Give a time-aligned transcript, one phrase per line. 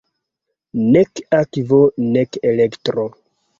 [0.95, 1.83] Nek akvo,
[2.17, 3.09] nek elektro.